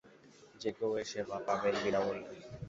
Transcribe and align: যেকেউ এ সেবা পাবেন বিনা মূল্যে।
যেকেউ 0.61 0.91
এ 0.97 1.03
সেবা 1.11 1.37
পাবেন 1.47 1.75
বিনা 1.83 1.99
মূল্যে। 2.05 2.33